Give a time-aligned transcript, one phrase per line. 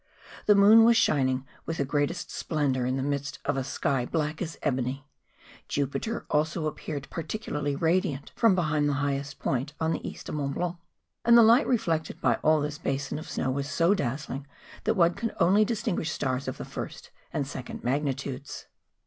[0.47, 4.41] The moon was shining with the greatest splendour in the midst of a sky black
[4.41, 5.05] as ebony.
[5.67, 10.33] Jupiter also appeared par¬ ticularly radiant from behind the highest point on the east pi
[10.33, 10.77] iNIont Blanc:
[11.23, 14.47] and the light reflected by all this basin of snow was so dazzling
[14.85, 18.65] that one could only distinguish stars of the first and second mag 6 MOUNTAIN ADVENTUEES.